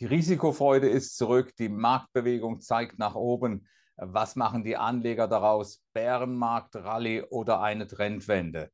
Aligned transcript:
Die 0.00 0.06
Risikofreude 0.06 0.88
ist 0.88 1.16
zurück, 1.16 1.54
die 1.56 1.68
Marktbewegung 1.68 2.60
zeigt 2.60 2.98
nach 2.98 3.14
oben. 3.14 3.66
Was 3.96 4.34
machen 4.34 4.64
die 4.64 4.76
Anleger 4.76 5.28
daraus? 5.28 5.82
Bärenmarkt, 5.92 6.74
Rallye 6.76 7.22
oder 7.30 7.60
eine 7.60 7.86
Trendwende? 7.86 8.70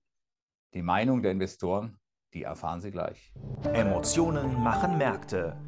Die 0.72 0.82
Meinung 0.82 1.22
der 1.22 1.32
Investoren, 1.32 1.98
die 2.32 2.44
erfahren 2.44 2.80
Sie 2.80 2.90
gleich. 2.90 3.32
Emotionen 3.74 4.62
machen 4.62 4.96
Märkte. 4.96 5.60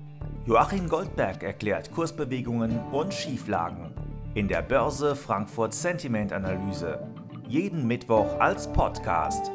Joachim 0.46 0.88
Goldberg 0.88 1.43
erklärt 1.43 1.93
Kursbewegungen 1.93 2.79
und 2.91 3.12
Schieflagen 3.12 3.95
in 4.34 4.48
der 4.48 4.62
Börse 4.62 5.14
Frankfurt 5.14 5.75
Sentiment 5.75 6.32
Analyse. 6.32 7.07
Jeden 7.48 7.87
Mittwoch 7.87 8.41
als 8.41 8.73
Podcast. 8.73 9.53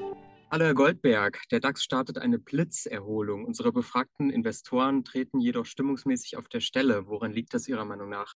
Herr 0.50 0.74
Goldberg, 0.74 1.42
der 1.52 1.60
DAX 1.60 1.84
startet 1.84 2.18
eine 2.18 2.40
Blitzerholung. 2.40 3.46
Unsere 3.46 3.74
befragten 3.74 4.30
Investoren 4.30 5.04
treten 5.04 5.40
jedoch 5.40 5.66
stimmungsmäßig 5.66 6.38
auf 6.38 6.48
der 6.48 6.62
Stelle. 6.62 7.08
Woran 7.08 7.34
liegt 7.34 7.54
das 7.54 7.68
Ihrer 7.68 7.86
Meinung 7.86 8.10
nach? 8.10 8.34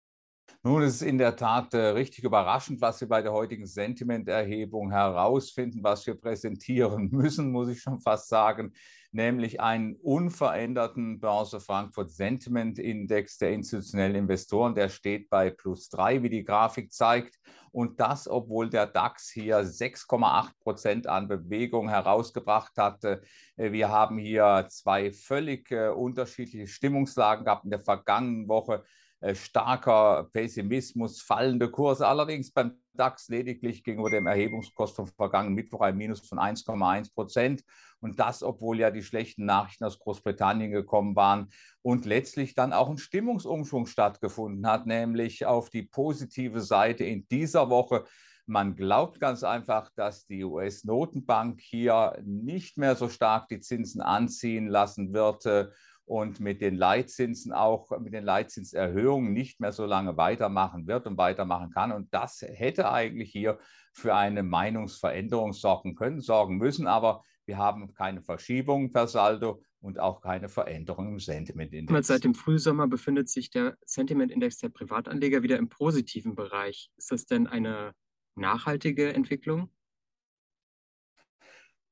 Nun, 0.64 0.84
es 0.84 0.96
ist 0.96 1.02
in 1.02 1.18
der 1.18 1.36
Tat 1.36 1.74
äh, 1.74 1.88
richtig 1.88 2.24
überraschend, 2.24 2.82
was 2.82 3.02
wir 3.02 3.08
bei 3.08 3.22
der 3.22 3.32
heutigen 3.32 3.66
Sentimenterhebung 3.66 4.92
herausfinden, 4.92 5.84
was 5.84 6.06
wir 6.06 6.14
präsentieren 6.16 7.10
müssen, 7.12 7.52
muss 7.52 7.70
ich 7.70 7.82
schon 7.82 8.00
fast 8.00 8.30
sagen, 8.30 8.72
nämlich 9.12 9.60
einen 9.60 9.96
unveränderten 9.96 11.20
Börse 11.20 11.60
Frankfurt 11.60 12.12
Sentiment 12.12 12.80
Index 12.80 13.38
der 13.38 13.54
institutionellen 13.54 14.16
Investoren. 14.16 14.76
Der 14.76 14.90
steht 14.90 15.30
bei 15.30 15.50
plus 15.50 15.90
drei, 15.90 16.24
wie 16.24 16.30
die 16.30 16.44
Grafik 16.44 16.94
zeigt. 16.94 17.40
Und 17.72 18.00
das, 18.00 18.28
obwohl 18.28 18.70
der 18.70 18.86
DAX 18.86 19.30
hier 19.30 19.64
6,8 19.64 20.52
Prozent 20.60 21.08
an 21.08 21.28
Bewegung 21.28 21.90
herausgebracht 21.90 22.78
hatte. 22.78 23.22
Wir 23.56 23.90
haben 23.90 24.18
hier 24.18 24.68
zwei 24.70 25.12
völlig 25.12 25.72
äh, 25.72 25.88
unterschiedliche 25.88 26.68
Stimmungslagen 26.68 27.46
gehabt 27.46 27.64
in 27.64 27.72
der 27.72 27.80
vergangenen 27.80 28.48
Woche 28.48 28.76
äh, 28.76 28.88
starker 29.34 30.30
Pessimismus, 30.34 31.22
fallende 31.22 31.70
Kurse. 31.70 32.08
Allerdings 32.08 32.52
beim 32.52 32.78
DAX 32.94 33.30
lediglich 33.30 33.84
gegenüber 33.84 34.10
dem 34.10 34.28
Erhebungskurs 34.28 34.92
vom 34.92 35.08
vergangenen 35.08 35.56
Mittwoch 35.56 35.82
ein 35.82 35.96
Minus 35.96 36.28
von 36.28 36.40
1,1 36.40 37.14
Prozent. 37.14 37.64
Und 38.00 38.20
das, 38.20 38.42
obwohl 38.42 38.80
ja 38.80 38.90
die 38.90 39.04
schlechten 39.04 39.46
Nachrichten 39.46 39.86
aus 39.86 40.00
Großbritannien 40.00 40.72
gekommen 40.72 41.16
waren 41.16 41.50
und 41.82 42.06
letztlich 42.06 42.56
dann 42.56 42.74
auch 42.74 42.90
ein 42.90 42.98
Stimmungsumschwung 42.98 43.86
stattgefunden 43.86 44.66
hat, 44.68 44.88
nämlich 44.88 45.46
auf 45.46 45.70
die 45.70 45.84
positive 45.84 46.62
Seite 46.62 47.04
in 47.04 47.28
dieser 47.28 47.70
Woche. 47.70 48.06
Man 48.48 48.76
glaubt 48.76 49.20
ganz 49.20 49.44
einfach, 49.44 49.92
dass 49.96 50.26
die 50.26 50.44
US-Notenbank 50.44 51.62
hier 51.62 52.18
nicht 52.26 52.78
mehr 52.78 52.96
so 52.96 53.08
stark 53.08 53.48
die 53.48 53.60
Zinsen 53.60 54.02
anziehen 54.02 54.68
lassen 54.68 55.14
wird 55.14 55.46
äh, 55.46 55.68
und 56.06 56.40
mit 56.40 56.62
den 56.62 56.76
Leitzinsen 56.76 57.54
auch, 57.54 57.90
mit 58.00 58.14
den 58.14 58.24
Leitzinserhöhungen 58.24 59.34
nicht 59.34 59.60
mehr 59.60 59.72
so 59.72 59.86
lange 59.86 60.18
weitermachen 60.18 60.88
wird 60.88 61.08
und 61.08 61.18
weitermachen 61.18 61.72
kann. 61.72 61.92
Und 61.92 62.14
das 62.14 62.42
hätte 62.42 62.92
eigentlich 62.92 63.32
hier 63.32 63.60
für 63.94 64.16
eine 64.16 64.44
Meinungsveränderung 64.44 65.54
sorgen 65.54 65.96
können, 65.96 66.20
sorgen 66.20 66.58
müssen. 66.58 66.88
Aber 66.88 67.24
wir 67.46 67.58
haben 67.58 67.94
keine 67.94 68.22
Verschiebung 68.22 68.92
per 68.92 69.08
Saldo 69.08 69.62
und 69.80 70.00
auch 70.00 70.22
keine 70.22 70.48
Veränderung 70.48 71.10
im 71.10 71.20
Sentiment-Index. 71.20 72.08
Seit 72.08 72.24
dem 72.24 72.36
Frühsommer 72.36 72.88
befindet 72.88 73.30
sich 73.30 73.50
der 73.50 73.78
Sentiment-Index 73.86 74.58
der 74.58 74.70
Privatanleger 74.70 75.44
wieder 75.44 75.58
im 75.58 75.70
positiven 75.70 76.36
Bereich. 76.36 76.92
Ist 76.98 77.12
das 77.12 77.26
denn 77.26 77.48
eine 77.48 77.94
nachhaltige 78.36 79.14
Entwicklung? 79.14 79.70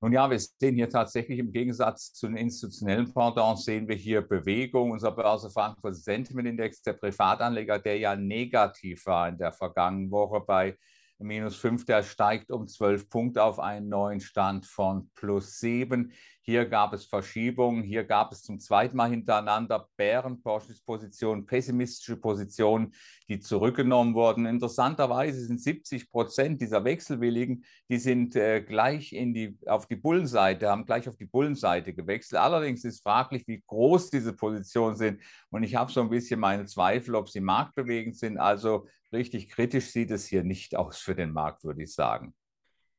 Nun 0.02 0.14
ja, 0.14 0.30
wir 0.30 0.40
sehen 0.40 0.76
hier 0.76 0.90
tatsächlich 0.90 1.40
im 1.40 1.52
Gegensatz 1.52 2.14
zu 2.14 2.28
den 2.28 2.38
institutionellen 2.38 3.14
Pendants, 3.14 3.66
sehen 3.66 3.86
wir 3.90 3.98
hier 3.98 4.22
Bewegung. 4.22 4.92
Unser 4.92 5.12
Börse 5.12 5.50
Frankfurt 5.50 5.96
Sentiment 5.96 6.48
Index 6.48 6.82
der 6.82 6.94
Privatanleger, 6.94 7.80
der 7.80 7.98
ja 7.98 8.16
negativ 8.16 9.06
war 9.06 9.28
in 9.28 9.38
der 9.38 9.52
vergangenen 9.52 10.10
Woche 10.10 10.40
bei 10.40 10.78
minus 11.18 11.58
5, 11.58 11.84
der 11.84 12.04
steigt 12.04 12.50
um 12.50 12.66
12 12.66 13.10
Punkte 13.10 13.44
auf 13.44 13.60
einen 13.60 13.90
neuen 13.90 14.22
Stand 14.22 14.66
von 14.66 15.10
plus 15.16 15.60
7. 15.60 16.14
Hier 16.42 16.66
gab 16.66 16.94
es 16.94 17.06
Verschiebungen, 17.06 17.84
hier 17.84 18.04
gab 18.06 18.32
es 18.32 18.42
zum 18.42 18.60
zweiten 18.60 18.98
Mal 18.98 19.10
hintereinander 19.10 19.88
Bärenpositionen, 19.98 21.46
pessimistische 21.46 22.18
Positionen, 22.18 22.94
die 23.28 23.40
zurückgenommen 23.40 24.16
wurden. 24.16 24.46
Interessanterweise 24.46 25.46
sind 25.46 25.62
70 25.62 26.10
Prozent 26.10 26.62
dieser 26.62 26.84
Wechselwilligen, 26.84 27.66
die 27.90 27.98
sind 27.98 28.36
äh, 28.36 28.62
gleich 28.62 29.14
in 29.14 29.34
die, 29.34 29.58
auf 29.68 29.86
die 29.86 29.98
Bullenseite, 29.98 30.70
haben 30.70 30.86
gleich 30.86 31.08
auf 31.08 31.18
die 31.18 31.26
Bullenseite 31.26 31.94
gewechselt. 31.94 32.42
Allerdings 32.42 32.84
ist 32.84 33.04
fraglich, 33.04 33.46
wie 33.48 33.62
groß 33.68 34.10
diese 34.10 34.34
Positionen 34.34 34.96
sind. 34.96 35.22
Und 35.52 35.64
ich 35.64 35.76
habe 35.76 35.92
so 35.92 36.02
ein 36.02 36.10
bisschen 36.10 36.40
meine 36.40 36.66
Zweifel, 36.66 37.16
ob 37.16 37.30
sie 37.30 37.42
marktbewegend 37.42 38.18
sind. 38.18 38.38
Also 38.38 38.88
richtig 39.12 39.50
kritisch 39.50 39.92
sieht 39.92 40.10
es 40.10 40.26
hier 40.26 40.44
nicht 40.44 40.76
aus 40.76 40.98
für 41.00 41.16
den 41.16 41.32
Markt, 41.32 41.64
würde 41.64 41.84
ich 41.84 41.94
sagen. 41.94 42.34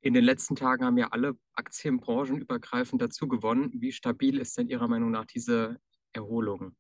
In 0.03 0.15
den 0.15 0.25
letzten 0.25 0.57
Tagen 0.57 0.85
haben 0.85 0.97
ja 0.99 1.09
alle 1.11 1.37
Aktien 1.55 2.01
branchenübergreifend 2.01 3.01
dazu 3.03 3.29
gewonnen. 3.29 3.71
Wie 3.75 3.93
stabil 3.93 4.39
ist 4.39 4.57
denn 4.57 4.69
Ihrer 4.69 4.89
Meinung 4.89 5.11
nach 5.11 5.27
diese 5.27 5.79
Erholung? 6.13 6.75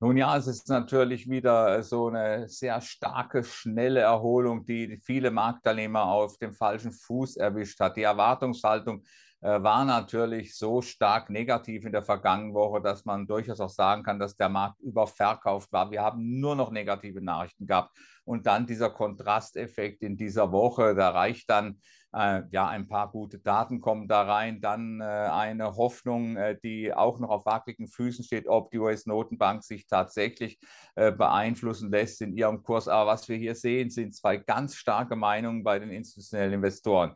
Nun 0.00 0.16
ja, 0.16 0.36
es 0.36 0.46
ist 0.46 0.68
natürlich 0.68 1.30
wieder 1.30 1.82
so 1.82 2.08
eine 2.08 2.48
sehr 2.48 2.80
starke, 2.80 3.44
schnelle 3.44 4.00
Erholung, 4.00 4.66
die 4.66 4.98
viele 5.02 5.30
Marktteilnehmer 5.30 6.04
auf 6.04 6.36
dem 6.38 6.52
falschen 6.52 6.92
Fuß 6.92 7.36
erwischt 7.36 7.80
hat. 7.80 7.96
Die 7.96 8.02
Erwartungshaltung 8.02 9.04
äh, 9.40 9.62
war 9.62 9.84
natürlich 9.84 10.56
so 10.56 10.80
stark 10.82 11.30
negativ 11.30 11.84
in 11.84 11.92
der 11.92 12.02
vergangenen 12.02 12.54
Woche, 12.54 12.80
dass 12.80 13.04
man 13.04 13.26
durchaus 13.26 13.60
auch 13.60 13.68
sagen 13.68 14.02
kann, 14.02 14.18
dass 14.18 14.36
der 14.36 14.48
Markt 14.48 14.80
überverkauft 14.80 15.70
war. 15.70 15.90
Wir 15.90 16.02
haben 16.02 16.40
nur 16.40 16.56
noch 16.56 16.70
negative 16.70 17.22
Nachrichten 17.22 17.66
gehabt. 17.66 17.96
Und 18.24 18.46
dann 18.46 18.66
dieser 18.66 18.88
Kontrasteffekt 18.88 20.02
in 20.02 20.16
dieser 20.16 20.50
Woche, 20.50 20.94
da 20.94 21.10
reicht 21.10 21.50
dann 21.50 21.78
äh, 22.14 22.42
ja 22.50 22.68
ein 22.68 22.86
paar 22.86 23.10
gute 23.10 23.38
Daten 23.38 23.80
kommen 23.80 24.08
da 24.08 24.22
rein, 24.22 24.60
dann 24.60 25.00
äh, 25.00 25.04
eine 25.04 25.76
Hoffnung, 25.76 26.36
äh, 26.36 26.56
die 26.62 26.94
auch 26.94 27.18
noch 27.18 27.30
auf 27.30 27.46
wackeligen 27.46 27.88
Füßen 27.88 28.24
steht, 28.24 28.48
ob 28.48 28.70
die 28.70 28.78
US-Notenbank 28.78 29.64
sich 29.64 29.86
tatsächlich 29.86 30.58
äh, 30.94 31.10
beeinflussen 31.12 31.90
lässt 31.90 32.20
in 32.22 32.36
ihrem 32.36 32.62
Kurs. 32.62 32.88
Aber 32.88 33.10
was 33.10 33.28
wir 33.28 33.36
hier 33.36 33.54
sehen, 33.54 33.90
sind 33.90 34.14
zwei 34.14 34.36
ganz 34.36 34.76
starke 34.76 35.16
Meinungen 35.16 35.64
bei 35.64 35.78
den 35.78 35.90
institutionellen 35.90 36.54
Investoren 36.54 37.14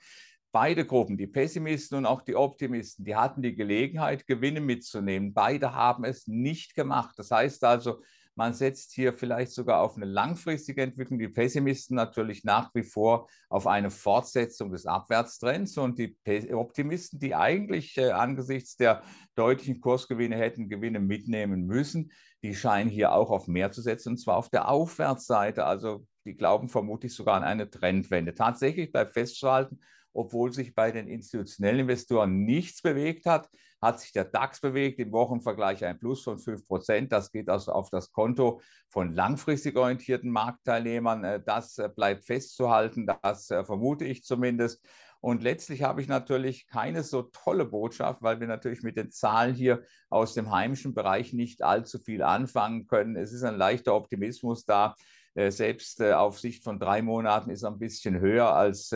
beide 0.51 0.87
Gruppen, 0.87 1.17
die 1.17 1.27
Pessimisten 1.27 1.99
und 1.99 2.07
auch 2.07 2.23
die 2.23 2.35
Optimisten, 2.35 3.05
die 3.05 3.15
hatten 3.15 3.43
die 3.43 3.55
Gelegenheit, 3.55 4.27
Gewinne 4.27 4.61
mitzunehmen. 4.61 5.35
Beide 5.35 5.75
haben 5.75 6.05
es 6.05 6.27
nicht 6.27 6.75
gemacht. 6.75 7.15
Das 7.19 7.31
heißt 7.31 7.63
also, 7.65 8.03
man 8.39 8.55
setzt 8.55 8.93
hier 8.93 9.15
vielleicht 9.15 9.51
sogar 9.51 9.81
auf 9.81 9.97
eine 9.97 10.07
langfristige 10.07 10.83
Entwicklung. 10.83 11.19
Die 11.19 11.29
Pessimisten 11.29 11.97
natürlich 11.97 12.45
nach 12.45 12.73
wie 12.73 12.85
vor 12.85 13.29
auf 13.49 13.67
eine 13.67 13.91
Fortsetzung 13.91 14.71
des 14.71 14.87
Abwärtstrends 14.87 15.77
und 15.77 15.99
die 15.99 16.17
Optimisten, 16.53 17.19
die 17.19 17.35
eigentlich 17.35 17.99
äh, 17.99 18.13
angesichts 18.13 18.77
der 18.77 19.03
deutlichen 19.35 19.81
Kursgewinne 19.81 20.37
hätten 20.37 20.69
Gewinne 20.69 21.01
mitnehmen 21.01 21.67
müssen, 21.67 22.13
die 22.45 22.55
scheinen 22.55 22.89
hier 22.89 23.13
auch 23.13 23.31
auf 23.31 23.49
mehr 23.49 23.73
zu 23.73 23.83
setzen 23.83 24.11
und 24.11 24.19
zwar 24.19 24.37
auf 24.37 24.51
der 24.51 24.69
Aufwärtsseite. 24.69 25.65
Also 25.65 26.05
die 26.25 26.37
glauben 26.37 26.69
vermutlich 26.69 27.15
sogar 27.15 27.35
an 27.35 27.43
eine 27.43 27.69
Trendwende. 27.69 28.37
Tatsächlich 28.37 28.93
bleibt 28.93 29.15
festzuhalten, 29.15 29.81
obwohl 30.13 30.53
sich 30.53 30.75
bei 30.75 30.91
den 30.91 31.09
institutionellen 31.09 31.81
Investoren 31.81 32.45
nichts 32.45 32.83
bewegt 32.83 33.27
hat, 33.27 33.49
hat 33.81 34.01
sich 34.01 34.13
der 34.13 34.25
DAX 34.25 34.61
bewegt, 34.61 34.99
im 34.99 35.13
Wochenvergleich 35.13 35.85
ein 35.85 35.99
Plus 35.99 36.23
von 36.23 36.39
5 36.39 36.67
Prozent. 36.67 37.13
Das 37.13 37.31
geht 37.31 37.49
also 37.49 37.73
auf 37.73 37.91
das 37.91 38.11
Konto 38.11 38.61
von 38.89 39.15
langfristig 39.15 39.77
orientierten 39.77 40.31
Marktteilnehmern. 40.31 41.25
Äh, 41.25 41.43
das 41.45 41.79
äh, 41.79 41.89
bleibt 41.89 42.25
festzuhalten, 42.25 43.07
das 43.23 43.51
äh, 43.51 43.65
vermute 43.65 44.05
ich 44.05 44.25
zumindest. 44.25 44.85
Und 45.21 45.43
letztlich 45.43 45.83
habe 45.83 46.01
ich 46.01 46.09
natürlich 46.09 46.67
keine 46.69 47.03
so 47.03 47.23
tolle 47.23 47.65
Botschaft, 47.65 48.23
weil 48.23 48.39
wir 48.39 48.47
natürlich 48.47 48.83
mit 48.83 48.97
den 48.97 49.11
Zahlen 49.11 49.55
hier 49.55 49.83
aus 50.11 50.35
dem 50.35 50.53
heimischen 50.53 50.95
Bereich 50.95 51.33
nicht 51.33 51.63
allzu 51.63 51.99
viel 51.99 52.23
anfangen 52.23 52.87
können. 52.87 53.17
Es 53.17 53.33
ist 53.33 53.43
ein 53.43 53.57
leichter 53.57 53.95
Optimismus 53.95 54.65
da. 54.65 54.95
Selbst 55.35 56.01
auf 56.03 56.39
Sicht 56.39 56.63
von 56.65 56.79
drei 56.79 57.03
Monaten 57.03 57.51
ist 57.51 57.63
er 57.65 57.71
ein 57.71 57.79
bisschen 57.81 58.21
höher 58.21 58.55
als 58.55 58.95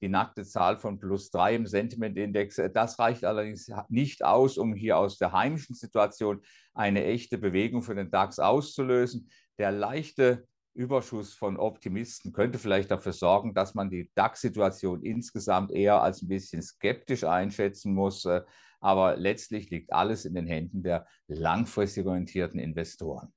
die 0.00 0.08
nackte 0.08 0.44
Zahl 0.44 0.78
von 0.78 0.98
plus 0.98 1.30
drei 1.30 1.54
im 1.54 1.66
Sentiment-Index. 1.66 2.58
Äh, 2.58 2.70
das 2.70 2.98
reicht 2.98 3.24
allerdings 3.24 3.70
nicht 3.88 4.24
aus, 4.24 4.58
um 4.58 4.74
hier 4.74 4.96
aus 4.98 5.18
der 5.18 5.32
heimischen 5.32 5.74
Situation 5.74 6.40
eine 6.74 7.04
echte 7.04 7.38
Bewegung 7.38 7.82
für 7.82 7.94
den 7.94 8.10
DAX 8.10 8.38
auszulösen. 8.38 9.30
Der 9.58 9.72
leichte 9.72 10.46
Überschuss 10.74 11.34
von 11.34 11.56
Optimisten 11.56 12.32
könnte 12.32 12.58
vielleicht 12.58 12.90
dafür 12.90 13.12
sorgen, 13.12 13.52
dass 13.52 13.74
man 13.74 13.90
die 13.90 14.10
DAX-Situation 14.14 15.02
insgesamt 15.02 15.72
eher 15.72 16.00
als 16.02 16.22
ein 16.22 16.28
bisschen 16.28 16.62
skeptisch 16.62 17.24
einschätzen 17.24 17.94
muss. 17.94 18.24
Äh, 18.24 18.42
aber 18.80 19.16
letztlich 19.16 19.70
liegt 19.70 19.92
alles 19.92 20.24
in 20.24 20.34
den 20.34 20.46
Händen 20.46 20.82
der 20.82 21.06
langfristig 21.26 22.06
orientierten 22.06 22.60
Investoren. 22.60 23.32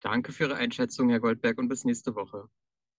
Danke 0.00 0.32
für 0.32 0.44
Ihre 0.44 0.56
Einschätzung, 0.56 1.10
Herr 1.10 1.20
Goldberg, 1.20 1.58
und 1.58 1.68
bis 1.68 1.84
nächste 1.84 2.14
Woche. 2.14 2.48